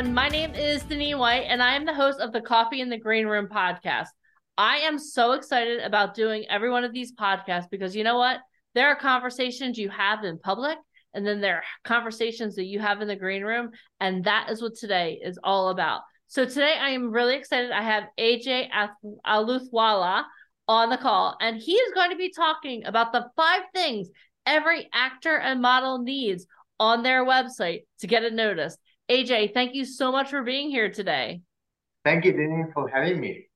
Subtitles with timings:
[0.00, 0.14] Everyone.
[0.14, 2.96] My name is Denise White, and I am the host of the Coffee in the
[2.96, 4.06] Green Room podcast.
[4.56, 8.38] I am so excited about doing every one of these podcasts because you know what?
[8.74, 10.78] There are conversations you have in public,
[11.12, 14.62] and then there are conversations that you have in the green room, and that is
[14.62, 16.00] what today is all about.
[16.28, 17.70] So today I am really excited.
[17.70, 18.70] I have AJ
[19.26, 20.24] Aluthwala
[20.66, 24.08] on the call, and he is going to be talking about the five things
[24.46, 26.46] every actor and model needs
[26.78, 28.78] on their website to get it noticed.
[29.10, 31.42] AJ, thank you so much for being here today.
[32.04, 33.48] Thank you, Denny, for having me.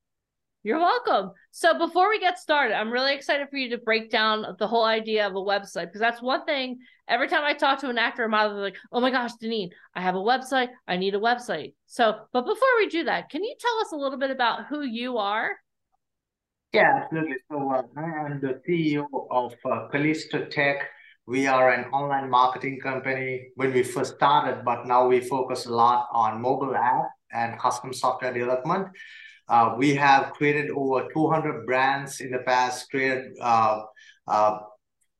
[0.63, 1.31] You're welcome.
[1.51, 4.83] So before we get started, I'm really excited for you to break down the whole
[4.83, 6.79] idea of a website because that's one thing.
[7.07, 9.69] Every time I talk to an actor or model, they're like, "Oh my gosh, Deneen,
[9.93, 10.69] I have a website.
[10.87, 13.95] I need a website." So, but before we do that, can you tell us a
[13.95, 15.55] little bit about who you are?
[16.73, 17.37] Yeah, absolutely.
[17.49, 20.79] So uh, I am the CEO of uh, KallistoTech
[21.27, 25.73] we are an online marketing company when we first started, but now we focus a
[25.73, 28.87] lot on mobile app and custom software development.
[29.47, 33.81] Uh, we have created over 200 brands in the past, created uh,
[34.27, 34.59] uh,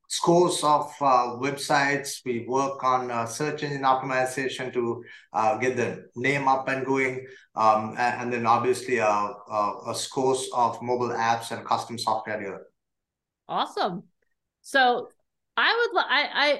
[0.07, 2.21] scores of uh, websites.
[2.23, 7.25] We work on uh, search engine optimization to uh, get the name up and going.
[7.55, 12.61] Um, and, and, then obviously a, uh, scores of mobile apps and custom software.
[13.47, 14.03] Awesome.
[14.61, 15.09] So
[15.57, 16.59] I would I I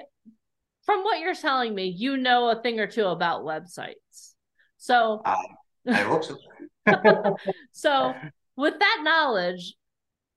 [0.85, 4.33] from what you're telling me, you know a thing or two about websites.
[4.77, 5.35] So uh,
[5.88, 6.38] I hope so.
[7.71, 8.13] so
[8.55, 9.75] with that knowledge,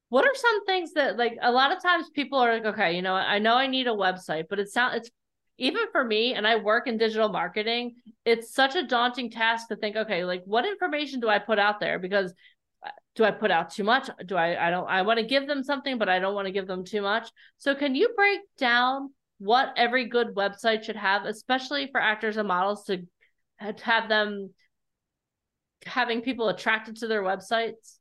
[0.08, 3.02] what are some things that like a lot of times people are like, okay, you
[3.02, 5.10] know, I know I need a website, but it sounds it's
[5.58, 9.76] even for me and I work in digital marketing, it's such a daunting task to
[9.76, 11.98] think, okay, like what information do I put out there?
[11.98, 12.32] Because
[13.14, 14.08] do I put out too much?
[14.26, 16.52] Do I I don't I want to give them something, but I don't want to
[16.52, 17.28] give them too much.
[17.58, 22.48] So can you break down what every good website should have, especially for actors and
[22.48, 23.06] models to
[23.58, 24.50] have them
[25.84, 27.98] having people attracted to their websites?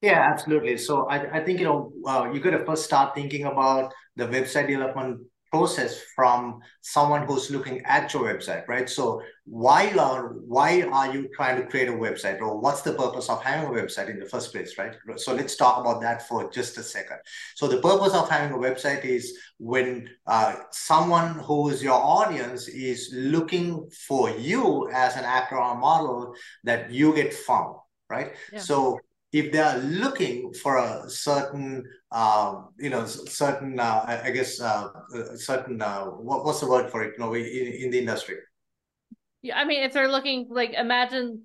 [0.00, 0.76] Yeah, absolutely.
[0.76, 4.26] So I, I think you know uh, you got to first start thinking about the
[4.26, 8.88] website development process from someone who's looking at your website, right?
[8.88, 13.28] So why are why are you trying to create a website, or what's the purpose
[13.28, 14.94] of having a website in the first place, right?
[15.16, 17.18] So let's talk about that for just a second.
[17.54, 22.68] So the purpose of having a website is when uh, someone who is your audience
[22.68, 27.76] is looking for you as an actor or model, that you get found,
[28.10, 28.34] right?
[28.52, 28.60] Yeah.
[28.60, 29.00] So
[29.32, 34.88] if they are looking for a certain, uh, you know, certain, uh, I guess, uh,
[35.36, 38.36] certain, uh, what, what's the word for it, you know, in, in the industry?
[39.42, 41.42] Yeah, I mean, if they're looking, like, imagine,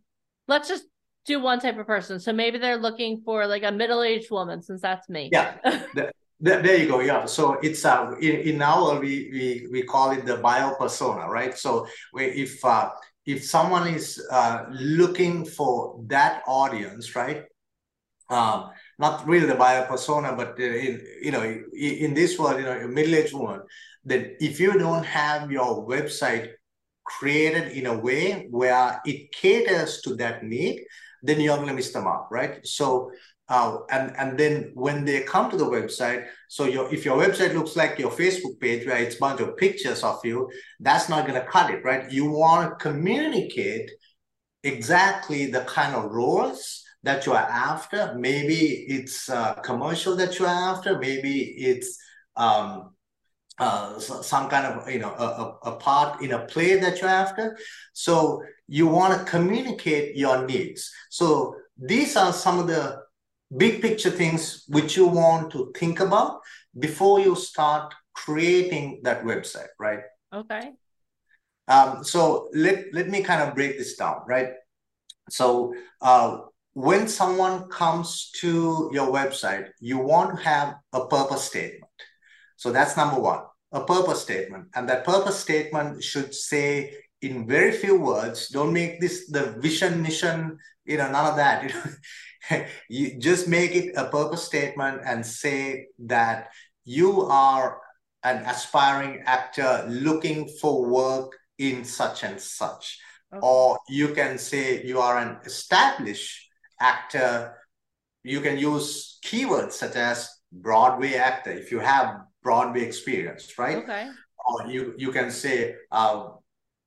[0.48, 0.86] let's just
[1.26, 2.20] do one type of person.
[2.20, 5.30] So maybe they're looking for like a middle-aged woman, since that's me.
[5.32, 5.56] Yeah.
[5.94, 7.00] the, the, there you go.
[7.00, 7.26] Yeah.
[7.26, 11.58] So it's uh in, in our we we we call it the buyer persona, right?
[11.58, 12.90] So if uh
[13.26, 17.44] if someone is uh looking for that audience, right?
[18.34, 22.66] Um, not really the buyer persona, but uh, in you know in this world, you
[22.66, 23.62] know, a middle-aged woman,
[24.06, 26.52] that if you don't have your website
[27.06, 30.84] created in a way where it caters to that need,
[31.22, 32.66] then you're going to miss them out, right?
[32.66, 33.12] So.
[33.50, 37.54] Uh, and and then when they come to the website, so your if your website
[37.54, 40.50] looks like your Facebook page where it's a bunch of pictures of you,
[40.80, 42.10] that's not going to cut it, right?
[42.10, 43.92] You want to communicate
[44.64, 48.16] exactly the kind of roles that you are after.
[48.18, 50.98] Maybe it's a commercial that you are after.
[50.98, 51.98] Maybe it's
[52.36, 52.94] um,
[53.60, 57.58] uh, some kind of you know a, a, part in a play that you're after.
[57.94, 60.92] So you want to communicate your needs.
[61.10, 63.04] So these are some of the
[63.56, 66.42] big picture things which you want to think about
[66.80, 70.02] before you start creating that website, right?
[70.34, 70.72] Okay.
[71.68, 74.50] Um, so let let me kind of break this down, right?
[75.30, 76.40] So uh,
[76.74, 81.92] when someone comes to your website, you want to have a purpose statement.
[82.58, 83.42] So that's number one,
[83.72, 84.68] a purpose statement.
[84.76, 90.02] And that purpose statement should say in very few words, don't make this the vision,
[90.02, 91.74] mission, you know, none of that.
[92.90, 96.50] you just make it a purpose statement and say that
[96.86, 97.80] you are
[98.24, 103.00] an aspiring actor looking for work in such and such.
[103.32, 103.40] Okay.
[103.42, 106.50] Or you can say you are an established
[106.80, 107.56] actor
[108.24, 113.78] you can use keywords such as Broadway actor if you have Broadway experience, right?
[113.78, 114.10] Okay.
[114.46, 116.30] Or you you can say, uh,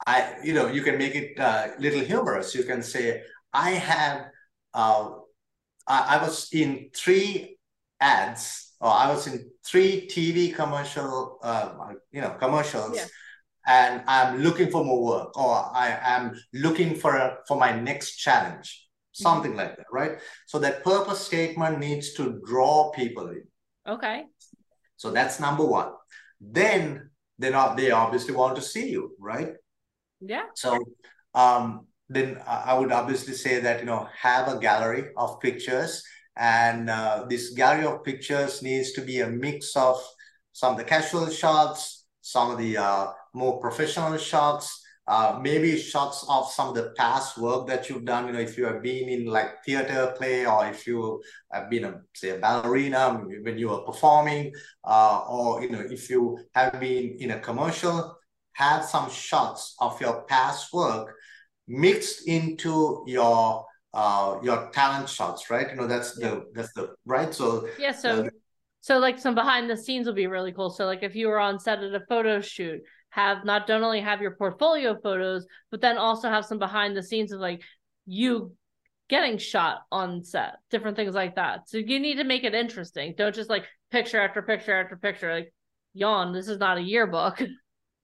[0.07, 2.55] I you know you can make it uh, little humorous.
[2.55, 3.23] You can say,
[3.53, 4.27] I have,
[4.75, 5.11] uh,
[5.87, 7.59] I, I was in three
[8.01, 12.97] ads, or I was in three TV commercial, uh, you know, commercials.
[12.97, 13.07] Yeah
[13.67, 18.17] and I'm looking for more work or I am looking for a, for my next
[18.17, 18.86] challenge,
[19.17, 19.61] something mm-hmm.
[19.61, 20.19] like that, right?
[20.47, 23.45] So that purpose statement needs to draw people in.
[23.89, 24.25] Okay.
[24.97, 25.93] So that's number one.
[26.41, 29.55] Then they not they obviously want to see you, right?
[30.21, 30.45] Yeah.
[30.55, 30.79] So
[31.35, 36.03] um, then I would obviously say that you know have a gallery of pictures,
[36.37, 39.97] and uh, this gallery of pictures needs to be a mix of
[40.53, 46.25] some of the casual shots, some of the uh, more professional shots, uh, maybe shots
[46.29, 48.27] of some of the past work that you've done.
[48.27, 51.23] You know, if you have been in like theater play, or if you
[51.53, 54.53] have been a say a ballerina when you were performing,
[54.85, 58.19] uh, or you know, if you have been in a commercial,
[58.53, 61.15] have some shots of your past work
[61.69, 63.65] mixed into your
[63.95, 65.71] uh, your talent shots, right?
[65.71, 66.31] You know, that's yeah.
[66.31, 67.33] the that's the right.
[67.33, 68.25] So yeah, so.
[68.25, 68.29] Uh,
[68.81, 70.71] so like some behind the scenes will be really cool.
[70.71, 74.01] So like if you were on set at a photo shoot, have not don't only
[74.01, 77.63] have your portfolio photos, but then also have some behind the scenes of like
[78.07, 78.53] you
[79.09, 81.69] getting shot on set, different things like that.
[81.69, 83.15] So you need to make it interesting.
[83.17, 85.33] Don't just like picture after picture after picture.
[85.33, 85.53] Like,
[85.95, 87.43] yawn, this is not a yearbook.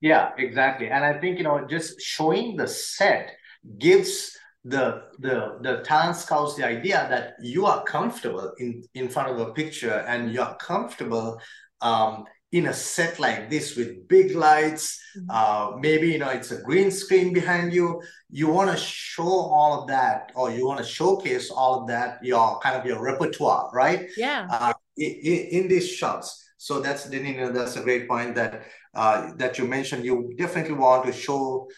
[0.05, 0.89] Yeah, exactly.
[0.89, 3.31] And I think, you know, just showing the set
[3.79, 9.31] gives the the the talent scouts the idea that you are comfortable in in front
[9.31, 11.41] of a picture and you're comfortable
[11.81, 15.31] um in a set like this with big lights mm-hmm.
[15.31, 18.03] uh, maybe you know it's a green screen behind you.
[18.31, 22.23] You want to show all of that or you want to showcase all of that
[22.23, 24.09] your kind of your repertoire right?
[24.17, 24.47] Yeah.
[24.51, 25.13] Uh, in,
[25.57, 26.51] in, these shots.
[26.59, 28.63] So that's you know that's a great point that
[28.95, 30.05] uh, that you mentioned.
[30.05, 31.69] You definitely want to show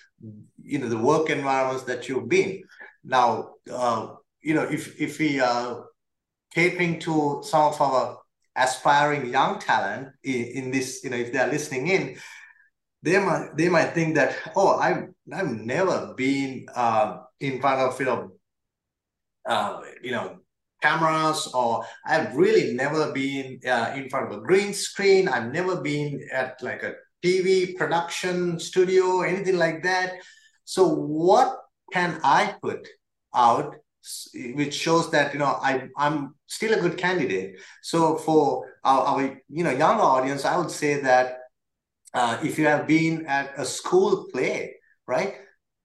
[0.63, 2.63] you know the work environments that you've been.
[3.05, 4.09] Now uh,
[4.43, 5.87] you know if if we are
[6.53, 8.19] catering to some of our
[8.57, 12.17] aspiring young talent in, in this, you know, if they're listening in,
[13.03, 18.01] they might they might think that, oh, I've I've never been uh, in front of
[18.01, 18.33] you know,
[19.47, 20.39] uh, you know,
[20.81, 25.29] cameras, or I've really never been uh, in front of a green screen.
[25.29, 30.15] I've never been at like a TV production studio, anything like that.
[30.65, 31.59] So what
[31.93, 32.89] can I put
[33.35, 33.77] out
[34.55, 37.61] which shows that you know I I'm still a good candidate.
[37.83, 41.39] So for our, our you know younger audience, I would say that
[42.13, 44.75] uh, if you have been at a school play,
[45.07, 45.37] right,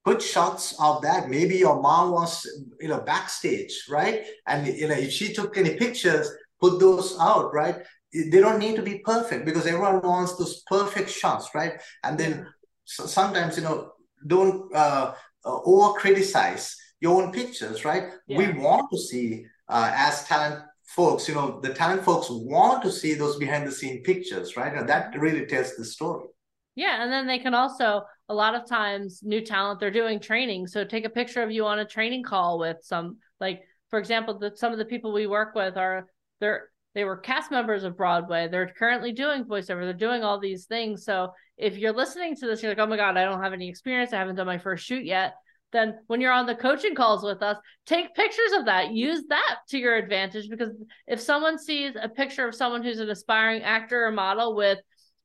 [0.04, 1.30] put shots of that.
[1.30, 2.46] Maybe your mom was
[2.80, 6.30] you know backstage, right, and you know if she took any pictures,
[6.60, 7.78] put those out, right.
[8.12, 11.74] They don't need to be perfect because everyone wants those perfect shots, right?
[12.04, 12.48] And then
[12.86, 13.92] sometimes you know
[14.28, 15.14] don't uh,
[15.46, 18.12] uh over criticize your own pictures, right?
[18.28, 18.38] Yeah.
[18.38, 22.92] We want to see uh, as talent folks, you know, the talent folks want to
[22.92, 24.74] see those behind the scene pictures, right?
[24.74, 26.26] And that really tells the story.
[26.76, 30.68] Yeah, and then they can also a lot of times new talent they're doing training,
[30.68, 34.38] so take a picture of you on a training call with some like for example,
[34.38, 36.08] the, some of the people we work with are
[36.40, 38.48] they're they were cast members of Broadway.
[38.48, 39.84] They're currently doing voiceover.
[39.84, 41.06] They're doing all these things.
[41.06, 43.70] So if you're listening to this, you're like, oh my God, I don't have any
[43.70, 44.12] experience.
[44.12, 45.36] I haven't done my first shoot yet
[45.72, 48.92] then when you're on the coaching calls with us, take pictures of that.
[48.92, 50.70] Use that to your advantage because
[51.08, 54.80] if someone sees a picture of someone who's an aspiring actor or model with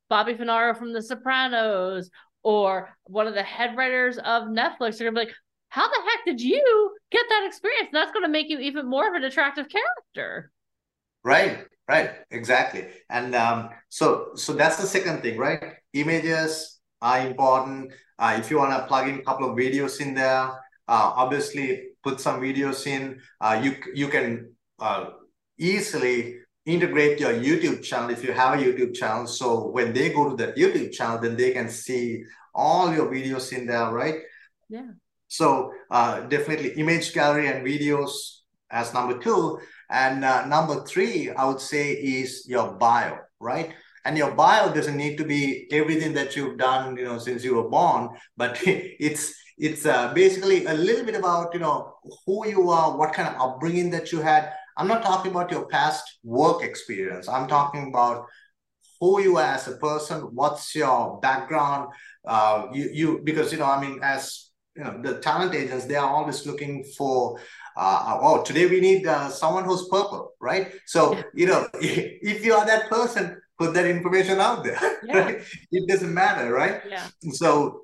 [0.08, 2.10] Bobby Funaro from The Sopranos
[2.42, 5.34] or one of the head writers of Netflix, they're gonna be like,
[5.68, 7.88] how the heck did you get that experience?
[7.92, 10.52] And that's to make you even more of an attractive character.
[11.24, 12.86] Right, right, exactly.
[13.10, 15.72] And um, so, so that's the second thing, right?
[15.94, 16.73] Images
[17.04, 20.46] are important uh, if you want to plug in a couple of videos in there,
[20.88, 23.20] uh, obviously put some videos in.
[23.40, 25.10] Uh, you you can uh,
[25.58, 29.26] easily integrate your YouTube channel if you have a YouTube channel.
[29.26, 33.52] So when they go to that YouTube channel, then they can see all your videos
[33.52, 34.16] in there, right?
[34.68, 34.92] Yeah.
[35.28, 38.12] So uh, definitely image gallery and videos
[38.70, 39.58] as number two.
[39.90, 43.74] And uh, number three, I would say is your bio, right?
[44.04, 47.54] And your bio doesn't need to be everything that you've done you know since you
[47.54, 51.94] were born but it's it's uh, basically a little bit about you know
[52.26, 54.52] who you are what kind of upbringing that you had.
[54.76, 57.28] I'm not talking about your past work experience.
[57.28, 58.26] I'm talking about
[59.00, 61.92] who you are as a person what's your background
[62.26, 65.96] uh, you you because you know i mean as you know the talent agents they
[65.96, 67.38] are always looking for
[67.76, 70.74] uh, oh, today we need uh, someone who's purple, right?
[70.86, 75.18] So, you know, if you are that person, put that information out there, yeah.
[75.18, 75.42] right?
[75.70, 76.82] It doesn't matter, right?
[76.88, 77.06] Yeah.
[77.32, 77.82] So,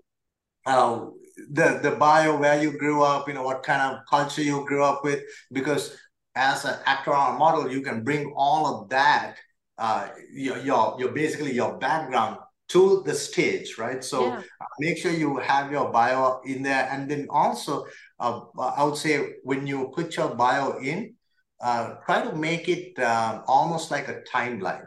[0.67, 1.07] uh,
[1.51, 4.85] the the bio where you grew up, you know, what kind of culture you grew
[4.85, 5.21] up with,
[5.53, 5.97] because
[6.35, 9.37] as an actor or model, you can bring all of that,
[9.79, 14.05] uh, your, your, your basically your background to the stage, right?
[14.05, 14.43] So yeah.
[14.79, 16.89] make sure you have your bio in there.
[16.91, 17.87] And then also,
[18.21, 21.15] uh, I would say when you put your bio in,
[21.61, 24.87] uh, try to make it uh, almost like a timeline.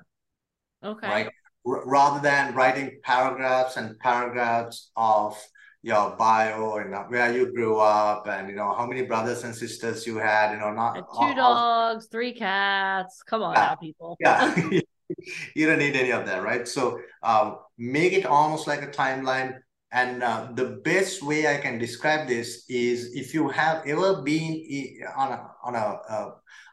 [0.84, 1.08] Okay.
[1.08, 1.30] Right?
[1.66, 5.38] R- rather than writing paragraphs and paragraphs of
[5.82, 10.08] your bio and where you grew up and you know how many brothers and sisters
[10.08, 13.22] you had you know not two all, dogs three cats.
[13.24, 14.18] Come on yeah, now people.
[14.20, 14.56] Yeah.
[15.56, 16.68] You don't need any of that right?
[16.68, 19.60] So um, make it almost like a timeline.
[19.92, 24.64] And uh, the best way i can describe this is if you have ever been
[25.16, 26.32] on a on a uh,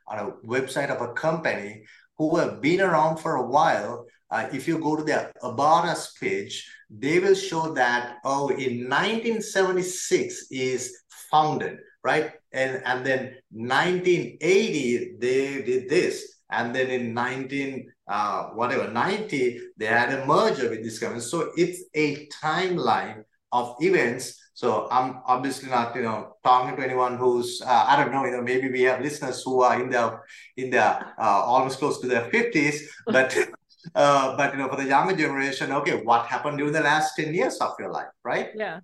[0.08, 1.84] on a website of a company
[2.20, 6.12] who have been around for a while uh, if you go to their about us
[6.20, 6.54] page
[6.90, 10.82] they will show that oh in 1976 is
[11.30, 12.32] founded right?
[12.52, 16.40] And and then 1980 they did this.
[16.52, 21.52] And then in 19 uh, whatever 90 they had a merger with this company so
[21.56, 27.62] it's a timeline of events so i'm obviously not you know talking to anyone who's
[27.66, 30.18] uh, i don't know you know maybe we have listeners who are in the,
[30.56, 33.36] in the, uh, almost close to their 50s but
[33.94, 37.34] uh, but you know, for the younger generation, okay, what happened during the last 10
[37.34, 38.50] years of your life, right?
[38.54, 38.80] Yeah.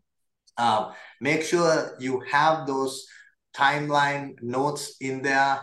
[0.57, 3.07] Um, make sure you have those
[3.55, 5.61] timeline notes in there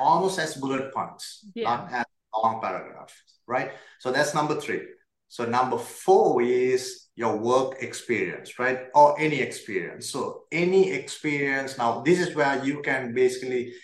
[0.00, 1.64] almost as bullet points, yeah.
[1.64, 3.14] not as long paragraphs,
[3.46, 3.72] right?
[4.00, 4.82] So that's number three.
[5.28, 8.88] So number four is your work experience, right?
[8.94, 10.08] Or any experience.
[10.08, 11.76] So any experience.
[11.76, 13.74] Now, this is where you can basically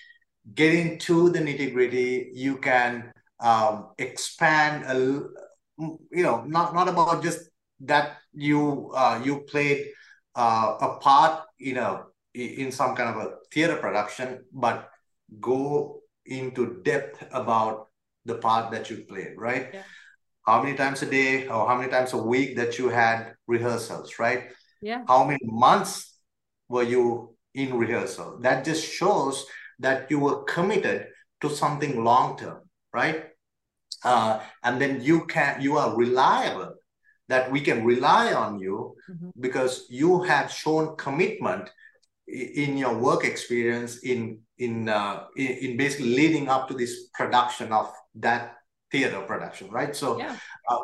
[0.55, 2.31] get into the nitty gritty.
[2.33, 4.97] You can um, expand a,
[5.77, 7.41] you know not not about just
[7.81, 9.93] that you uh, you played
[10.35, 14.89] uh, a part in a in some kind of a theater production but
[15.41, 17.89] go into depth about
[18.25, 19.83] the part that you played right yeah.
[20.47, 24.19] How many times a day or how many times a week that you had rehearsals
[24.19, 24.51] right
[24.81, 26.19] yeah how many months
[26.69, 29.47] were you in rehearsal that just shows
[29.79, 31.07] that you were committed
[31.41, 32.61] to something long term
[32.97, 33.25] right?
[34.03, 36.75] Uh, and then you can you are reliable
[37.29, 39.31] that we can rely on you mm-hmm.
[39.41, 41.69] because you have shown commitment
[42.27, 47.73] in your work experience in in, uh, in, in basically leading up to this production
[47.73, 48.56] of that
[48.97, 50.37] theater production right so yeah.
[50.71, 50.79] uh,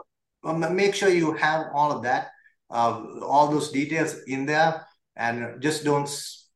[0.44, 2.28] um, make sure you have all of that
[2.70, 6.10] uh, all those details in there and just don't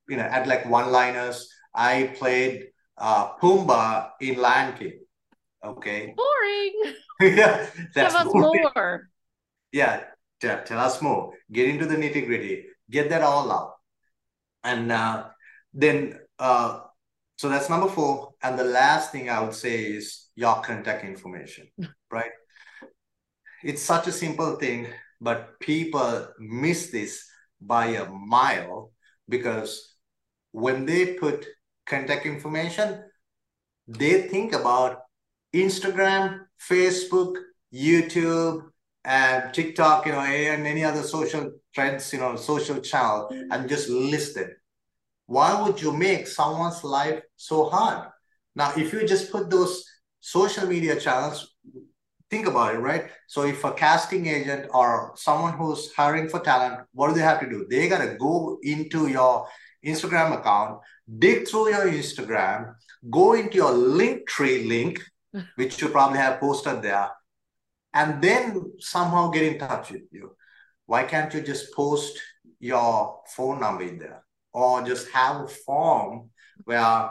[0.09, 4.97] you know add like one liners i played uh, pumbaa in lion king
[5.67, 6.15] Okay.
[6.17, 6.95] Boring.
[7.21, 7.67] yeah.
[7.95, 8.63] That's Tell us boring.
[8.75, 9.09] more.
[9.73, 10.05] Yeah.
[10.41, 11.33] Tell, tell us more.
[11.51, 12.67] Get into the nitty gritty.
[12.91, 13.75] Get that all out.
[14.63, 15.27] And uh,
[15.73, 16.81] then, uh,
[17.37, 18.33] so that's number four.
[18.43, 21.69] And the last thing I would say is your contact information,
[22.11, 22.31] right?
[23.63, 24.89] It's such a simple thing,
[25.21, 27.25] but people miss this
[27.61, 28.93] by a mile
[29.29, 29.97] because
[30.53, 31.47] when they put
[31.87, 33.03] contact information,
[33.87, 35.03] they think about
[35.55, 36.41] Instagram,
[36.71, 37.37] Facebook,
[37.73, 38.63] YouTube,
[39.05, 43.89] and TikTok, you know, and any other social trends, you know, social channel, and just
[43.89, 44.51] list it.
[45.27, 48.09] Why would you make someone's life so hard?
[48.55, 49.85] Now, if you just put those
[50.21, 51.55] social media channels,
[52.31, 53.11] think about it, right?
[53.27, 57.41] So if a casting agent or someone who's hiring for talent, what do they have
[57.41, 57.67] to do?
[57.69, 59.47] They gotta go into your
[59.85, 60.81] Instagram account,
[61.19, 62.75] dig through your Instagram,
[63.11, 65.03] go into your Linktree link,
[65.57, 67.11] which you probably have posted there,
[67.93, 70.37] and then somehow get in touch with you.
[70.87, 72.19] Why can't you just post
[72.61, 74.26] your phone number in there
[74.57, 76.31] or just have a form
[76.65, 77.11] where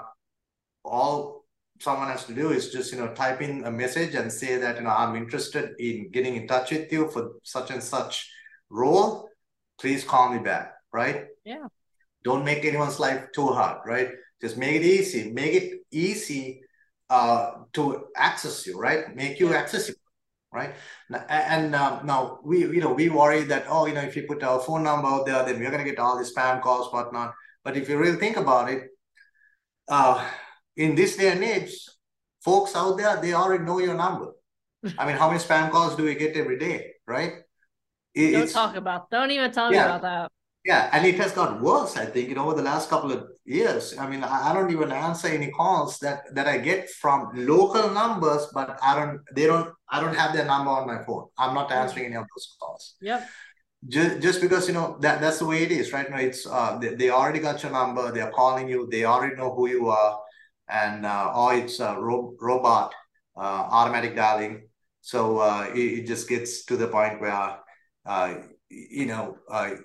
[0.84, 1.46] all
[1.80, 4.78] someone has to do is just you know type in a message and say that
[4.78, 8.32] you know i'm interested in getting in touch with you for such and such
[8.70, 9.30] role.
[9.80, 11.26] Please call me back right?
[11.44, 11.68] Yeah.
[12.24, 14.10] Don't make anyone's life too hard right?
[14.42, 15.32] Just make it easy.
[15.32, 16.62] Make it easy
[17.10, 19.16] uh, to access you, right?
[19.16, 20.00] Make you accessible,
[20.56, 20.74] right?
[21.30, 24.42] And um, now we, you know, we worry that oh, you know, if you put
[24.44, 27.34] our phone number out there, then we're gonna get all the spam calls, whatnot.
[27.64, 28.88] But if you really think about it,
[29.88, 30.26] uh,
[30.78, 31.78] in this day and age,
[32.44, 34.32] folks out there they already know your number.
[34.98, 37.34] I mean, how many spam calls do we get every day, right?
[38.14, 39.10] It, Don't talk about.
[39.10, 39.80] Don't even tell yeah.
[39.80, 40.32] me about that.
[40.66, 43.28] Yeah, and it has got worse, I think, you know, over the last couple of
[43.46, 43.96] years.
[44.00, 47.92] I mean, I, I don't even answer any calls that that I get from local
[47.92, 51.28] numbers, but I don't they don't I don't have their number on my phone.
[51.38, 52.96] I'm not answering any of those calls.
[53.00, 53.30] Yep.
[53.88, 56.80] Just, just because you know that that's the way it is right now it's uh
[56.80, 60.20] they, they already got your number they're calling you they already know who you are
[60.68, 62.96] and uh, or it's a ro- robot
[63.38, 64.68] uh, automatic dialing
[65.02, 67.60] so uh, it, it just gets to the point where
[68.08, 68.34] uh,
[68.70, 69.76] you know uh,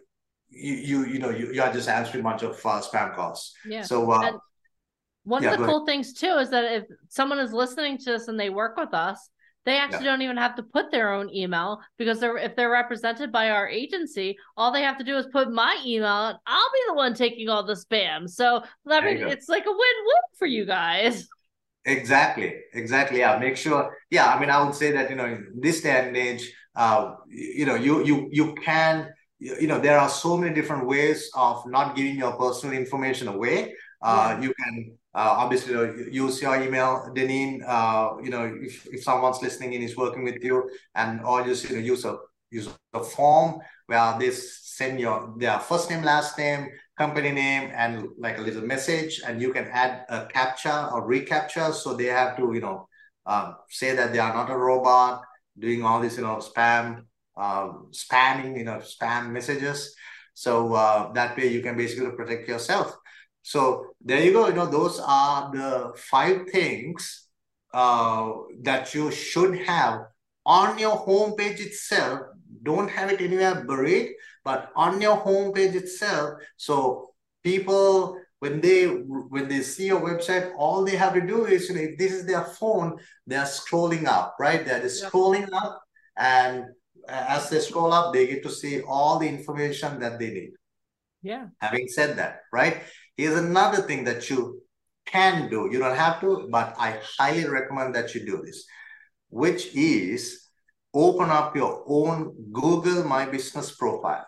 [0.50, 3.54] you, you you know you, you are just answering a bunch of uh, spam calls
[3.64, 3.88] Yeah.
[3.88, 4.32] so uh,
[5.24, 8.28] one Yeah, of the cool things too is that if someone is listening to us
[8.28, 9.30] and they work with us,
[9.66, 13.30] they actually don't even have to put their own email because they're if they're represented
[13.30, 16.80] by our agency, all they have to do is put my email and I'll be
[16.88, 18.28] the one taking all the spam.
[18.28, 21.28] So There mean it's like a win-win for you guys.
[21.86, 23.20] Exactly, exactly.
[23.20, 23.96] Yeah, make sure.
[24.10, 27.14] Yeah, I mean, I would say that you know, in this day and age, uh,
[27.28, 29.08] you know, you you you can,
[29.40, 33.74] you know, there are so many different ways of not giving your personal information away.
[34.02, 35.74] Uh, you can uh, obviously
[36.12, 37.62] use your email, Deneen.
[37.66, 41.68] Uh, you know, if if someone's listening and is working with you, and or just
[41.68, 42.18] you know use a
[42.50, 46.68] use a form where they send your their first name, last name,
[47.00, 51.72] company name and like a little message and you can add a captcha or recaptcha
[51.72, 52.86] so they have to you know
[53.24, 55.22] um, say that they are not a robot
[55.58, 57.06] doing all this you know spam
[57.40, 59.94] um, spamming you know spam messages.
[60.34, 62.96] So uh, that way you can basically protect yourself.
[63.42, 64.48] So there you go.
[64.48, 67.28] You know those are the five things
[67.72, 68.32] uh,
[68.62, 70.02] that you should have
[70.46, 72.20] on your homepage itself.
[72.62, 74.12] Don't have it anywhere buried
[74.44, 76.40] but on your homepage itself.
[76.56, 77.10] So
[77.42, 81.74] people when they when they see your website all they have to do is you
[81.74, 84.64] know if this is their phone they are scrolling up right?
[84.64, 85.12] They're just Yep.
[85.12, 85.82] scrolling up
[86.16, 86.64] and
[87.10, 90.52] as they scroll up they get to see all the information that they need.
[91.22, 91.46] Yeah.
[91.60, 92.82] having said that right
[93.16, 94.62] here's another thing that you
[95.04, 95.68] can do.
[95.70, 98.64] You don't have to but i highly recommend that you do this
[99.28, 100.48] which is
[100.94, 104.24] open up your own google my business profile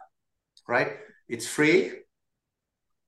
[0.68, 0.92] right?
[1.28, 1.92] It's free.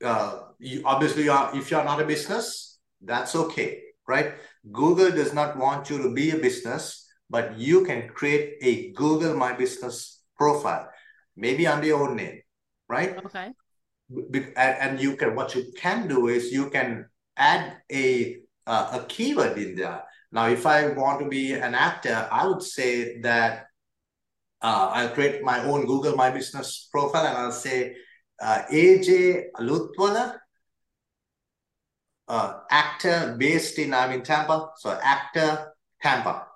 [0.04, 4.34] Uh, you obviously you are, if you're not a business that's okay right?
[4.70, 9.34] Google does not want you to be a business but you can create a google
[9.34, 10.88] my business profile
[11.36, 12.40] maybe under your own name
[12.88, 13.16] right?
[13.24, 13.52] Okay.
[14.10, 19.04] And and you can what you can do is you can add a uh, a
[19.08, 20.04] keyword in there.
[20.30, 23.66] Now if i want to be an actor i would say that
[24.62, 27.94] uh, i'll create my own google my business profile and i'll say
[28.42, 30.34] uh, AJ Aluthwala
[32.26, 36.48] uh, actor based in i'm in tampa so actor tampa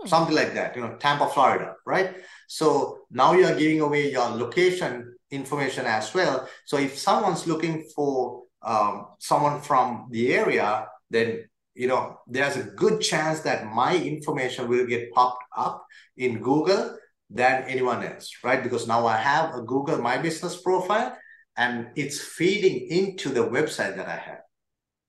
[0.00, 0.08] Hmm.
[0.08, 2.16] something like that, you know, Tampa, Florida, right?
[2.48, 6.48] So now you are giving away your location information as well.
[6.64, 12.64] So if someone's looking for um, someone from the area, then you know there's a
[12.64, 15.84] good chance that my information will get popped up
[16.16, 16.96] in Google
[17.30, 18.62] than anyone else, right?
[18.62, 21.16] Because now I have a Google My Business profile,
[21.56, 24.40] and it's feeding into the website that I have,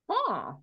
[0.09, 0.59] Oh,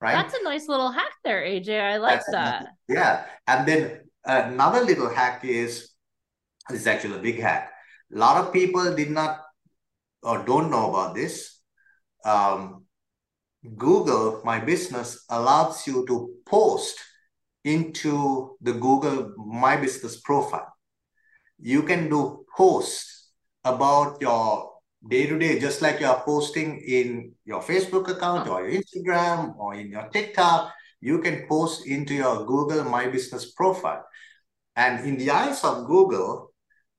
[0.00, 0.12] right?
[0.12, 1.80] that's a nice little hack there, AJ.
[1.80, 2.66] I like That's that.
[2.88, 3.24] Yeah.
[3.46, 5.90] And then another little hack is
[6.68, 7.70] this is actually a big hack.
[8.14, 9.40] A lot of people did not
[10.22, 11.60] or don't know about this.
[12.24, 12.84] Um,
[13.76, 16.98] Google My Business allows you to post
[17.64, 20.72] into the Google My Business profile.
[21.58, 23.30] You can do posts
[23.64, 24.72] about your
[25.08, 29.56] day to day, just like you are posting in your Facebook account or your Instagram
[29.56, 30.72] or in your TikTok.
[31.00, 34.04] You can post into your Google My Business profile.
[34.76, 36.52] And in the eyes of Google,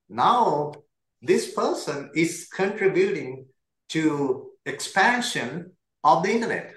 [0.10, 0.74] now
[1.22, 3.46] this person is contributing
[3.90, 5.72] to expansion
[6.04, 6.74] of the internet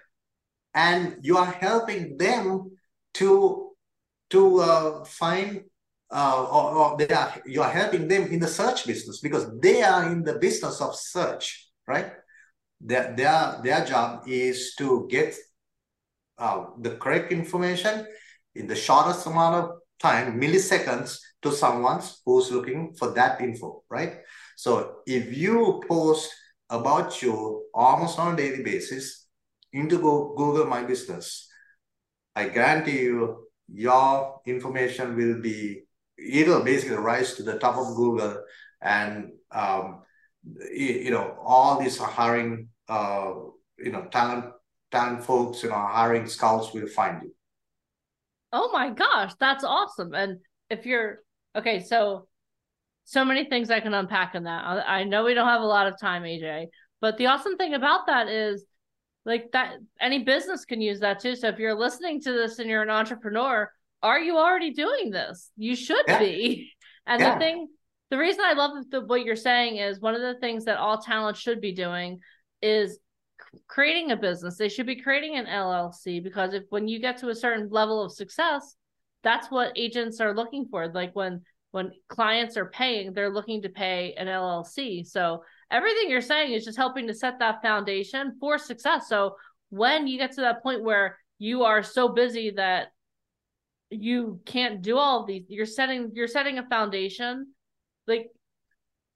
[0.74, 2.76] and you are helping them
[3.14, 3.70] to
[4.30, 5.62] to uh, find
[6.10, 9.82] uh, or, or they are you are helping them in the search business because they
[9.82, 12.12] are in the business of search right?
[12.80, 15.34] Their their, their job is to get
[16.38, 18.06] uh, the correct information
[18.54, 24.18] in the shortest amount of time milliseconds to someone who's looking for that info right?
[24.56, 26.32] So if you post
[26.70, 29.26] about you almost on a daily basis
[29.72, 31.48] into Google My Business,
[32.34, 35.82] I guarantee you your information will be
[36.18, 38.42] it'll basically rise to the top of Google
[38.80, 40.02] and um,
[40.72, 43.32] you, know all these are hiring uh,
[43.78, 44.46] you know talent
[44.90, 47.34] talent folks you know hiring scouts will find you.
[48.52, 50.14] Oh my gosh, that's awesome.
[50.14, 50.38] And
[50.70, 51.20] if you're
[51.56, 52.28] okay, so
[53.04, 54.64] so many things I can unpack in that.
[54.64, 56.68] I know we don't have a lot of time, AJ,
[57.00, 58.64] but the awesome thing about that is
[59.26, 61.34] like that any business can use that too.
[61.36, 63.70] So if you're listening to this and you're an entrepreneur,
[64.04, 65.50] are you already doing this?
[65.56, 66.18] You should yeah.
[66.18, 66.70] be.
[67.06, 67.34] And yeah.
[67.34, 67.68] the thing,
[68.08, 71.02] the reason I love the, what you're saying is one of the things that all
[71.02, 72.20] talent should be doing
[72.62, 72.98] is
[73.68, 74.56] creating a business.
[74.56, 78.02] They should be creating an LLC because if when you get to a certain level
[78.02, 78.74] of success,
[79.22, 80.88] that's what agents are looking for.
[80.88, 85.06] Like when when clients are paying, they're looking to pay an LLC.
[85.06, 89.10] So everything you're saying is just helping to set that foundation for success.
[89.10, 89.36] So
[89.68, 92.92] when you get to that point where you are so busy that
[94.00, 97.54] you can't do all these, you're setting you're setting a foundation.
[98.06, 98.30] Like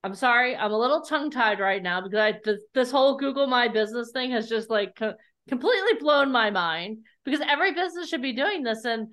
[0.04, 3.46] I'm sorry, I'm a little tongue tied right now because I this, this whole Google
[3.46, 5.14] My Business thing has just like co-
[5.48, 9.08] completely blown my mind because every business should be doing this and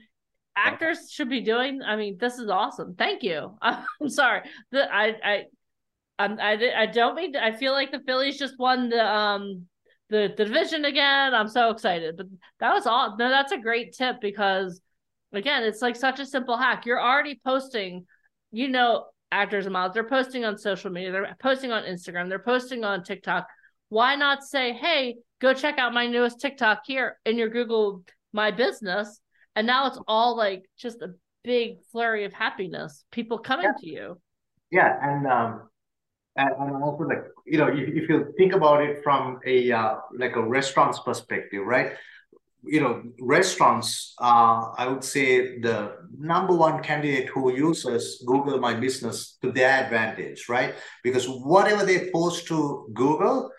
[0.55, 1.81] actors should be doing.
[1.81, 2.95] I mean, this is awesome.
[2.95, 3.57] Thank you.
[3.61, 4.41] I'm sorry.
[4.71, 5.43] The, I I
[6.17, 7.33] I'm, I I don't mean.
[7.33, 9.65] To, I feel like the Phillies just won the um
[10.09, 11.33] the, the division again.
[11.33, 12.17] I'm so excited.
[12.17, 12.27] But
[12.59, 13.17] that was all.
[13.17, 14.79] No, that's a great tip because
[15.33, 16.85] again, it's like such a simple hack.
[16.85, 18.05] You're already posting.
[18.51, 19.95] You know, actors and models.
[19.95, 21.11] They're posting on social media.
[21.11, 22.29] They're posting on Instagram.
[22.29, 23.47] They're posting on TikTok.
[23.89, 28.51] Why not say, hey, go check out my newest TikTok here in your Google My
[28.51, 29.19] Business
[29.55, 33.73] and now it's all like just a big flurry of happiness people coming yeah.
[33.79, 34.21] to you
[34.71, 35.61] yeah and um
[36.35, 39.95] and, and also like you know if, if you think about it from a uh,
[40.17, 41.93] like a restaurant's perspective right
[42.65, 49.37] you know restaurants i would say the number one candidate who uses google my business
[49.41, 53.49] to their advantage right because whatever they post to google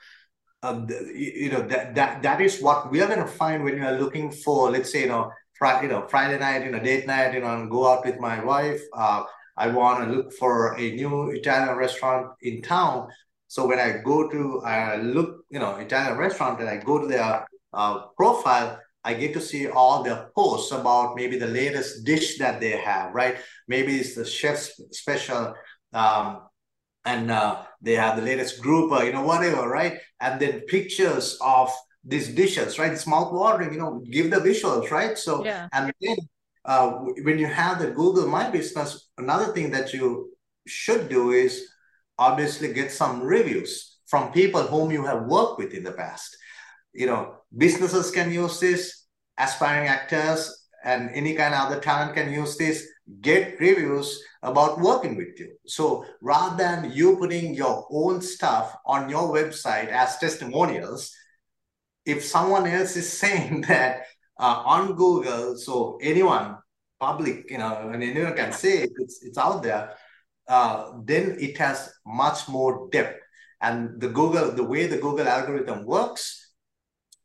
[0.62, 0.80] uh,
[1.14, 3.98] you know that, that that is what we are going to find when you are
[3.98, 7.32] looking for let's say you know Friday, you know, Friday night, you know, date night,
[7.34, 8.82] you know, and go out with my wife.
[8.92, 9.24] Uh,
[9.56, 13.08] I want to look for a new Italian restaurant in town.
[13.48, 17.06] So when I go to uh, look, you know, Italian restaurant, and I go to
[17.06, 22.38] their uh, profile, I get to see all their posts about maybe the latest dish
[22.38, 23.36] that they have, right?
[23.68, 25.54] Maybe it's the chef's special,
[25.92, 26.40] um,
[27.04, 30.00] and uh, they have the latest grouper, you know, whatever, right?
[30.20, 31.70] And then pictures of
[32.04, 32.92] these dishes, right?
[32.92, 35.16] It's mouth watering, you know, give the visuals, right?
[35.16, 35.68] So, yeah.
[35.72, 36.16] and then
[36.64, 36.90] uh,
[37.22, 40.32] when you have the Google My Business, another thing that you
[40.66, 41.68] should do is
[42.18, 46.36] obviously get some reviews from people whom you have worked with in the past.
[46.92, 48.95] You know, businesses can use this,
[49.38, 52.86] aspiring actors and any kind of other talent can use this.
[53.20, 55.56] Get reviews about working with you.
[55.66, 61.12] So rather than you putting your own stuff on your website as testimonials,
[62.04, 64.06] if someone else is saying that
[64.38, 66.56] uh, on Google, so anyone,
[67.00, 69.94] public, you know, and anyone can say it, it's, it's out there,
[70.48, 73.20] uh, then it has much more depth.
[73.60, 76.45] And the Google, the way the Google algorithm works,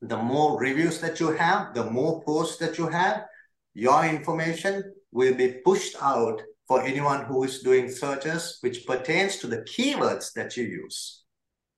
[0.02, 3.26] the more reviews that you have, the more posts that you have,
[3.74, 9.48] your information will be pushed out for anyone who is doing searches which pertains to
[9.48, 11.24] the keywords that you use.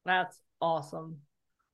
[0.06, 1.18] That's awesome.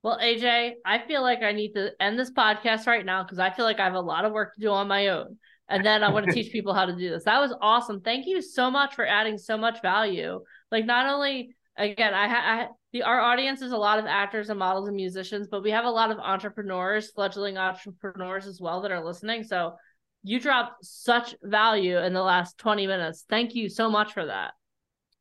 [0.01, 3.49] Well, AJ, I feel like I need to end this podcast right now because I
[3.49, 5.37] feel like I have a lot of work to do on my own.
[5.67, 7.25] And then I want to teach people how to do this.
[7.25, 8.01] That was awesome.
[8.01, 10.41] Thank you so much for adding so much value.
[10.71, 14.57] Like, not only, again, I, ha- the our audience is a lot of actors and
[14.57, 18.91] models and musicians, but we have a lot of entrepreneurs, fledgling entrepreneurs as well that
[18.91, 19.43] are listening.
[19.43, 19.75] So
[20.23, 23.25] you dropped such value in the last 20 minutes.
[23.29, 24.51] Thank you so much for that.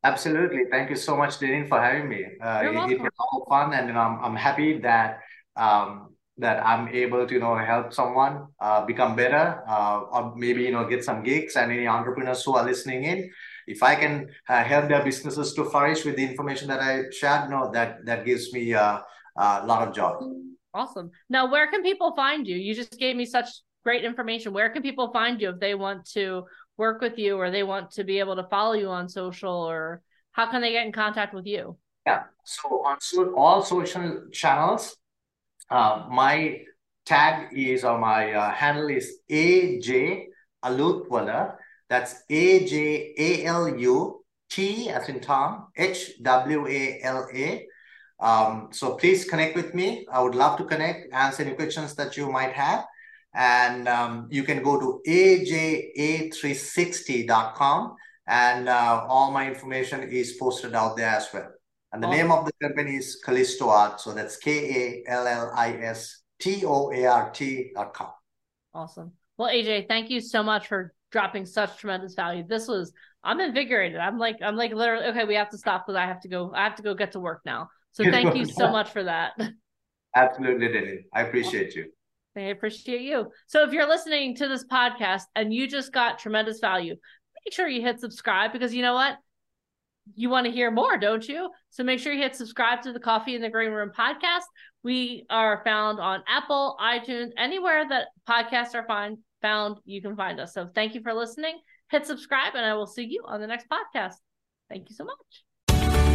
[0.03, 0.63] Absolutely.
[0.71, 2.25] Thank you so much, Deneen, for having me.
[2.41, 5.19] Uh, You're it, it was all fun, and you know, I'm, I'm happy that
[5.57, 10.63] um, that I'm able to you know help someone uh, become better, uh, or maybe
[10.63, 11.57] you know get some gigs.
[11.57, 13.29] And any entrepreneurs who are listening in,
[13.69, 17.49] if I can uh, help their businesses to flourish with the information that I shared,
[17.49, 18.99] no, that that gives me uh,
[19.37, 20.13] a lot of joy.
[20.73, 21.11] Awesome.
[21.29, 22.57] Now, where can people find you?
[22.57, 23.47] You just gave me such
[23.83, 24.53] great information.
[24.53, 26.45] Where can people find you if they want to
[26.77, 30.01] work with you or they want to be able to follow you on social or
[30.31, 31.77] how can they get in contact with you?
[32.05, 32.23] Yeah.
[32.43, 34.95] So on so, all social channels,
[35.69, 36.61] uh, my
[37.05, 40.25] tag is or my uh, handle is AJ
[40.63, 41.55] Aluthwala.
[41.89, 47.67] That's A J A L U T as in Tom, H W A L A.
[48.19, 50.05] Um, so please connect with me.
[50.11, 52.85] I would love to connect, answer any questions that you might have.
[53.33, 57.95] And um, you can go to aja360.com
[58.27, 61.49] and uh, all my information is posted out there as well.
[61.91, 62.17] And the awesome.
[62.17, 63.99] name of the company is Kallisto Art.
[64.01, 68.09] So that's K A L L I S T O A R T.com.
[68.73, 69.13] Awesome.
[69.37, 72.43] Well, AJ, thank you so much for dropping such tremendous value.
[72.47, 72.93] This was
[73.23, 73.99] I'm invigorated.
[73.99, 75.25] I'm like, I'm like literally okay.
[75.25, 76.51] We have to stop because I have to go.
[76.55, 77.69] I have to go get to work now.
[77.91, 79.33] So thank you so much for that.
[80.15, 80.99] Absolutely, Denny.
[81.13, 81.91] I appreciate you.
[82.35, 83.31] I appreciate you.
[83.47, 86.95] So if you're listening to this podcast and you just got tremendous value,
[87.45, 89.17] make sure you hit subscribe because you know what?
[90.15, 91.49] You want to hear more, don't you?
[91.69, 94.45] So make sure you hit subscribe to the Coffee in the Green Room podcast.
[94.83, 100.39] We are found on Apple, iTunes, anywhere that podcasts are find, found, you can find
[100.39, 100.53] us.
[100.53, 101.59] So thank you for listening.
[101.89, 104.15] Hit subscribe, and I will see you on the next podcast.
[104.69, 105.43] Thank you so much.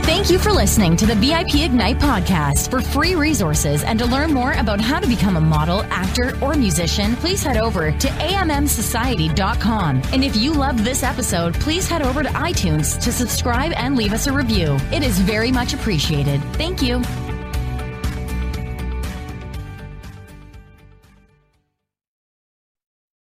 [0.04, 2.70] Thank you for listening to the VIP Ignite podcast.
[2.70, 6.54] For free resources and to learn more about how to become a model, actor, or
[6.54, 10.02] musician, please head over to AMMSociety.com.
[10.12, 14.12] And if you love this episode, please head over to iTunes to subscribe and leave
[14.12, 14.76] us a review.
[14.92, 16.42] It is very much appreciated.
[16.54, 17.02] Thank you.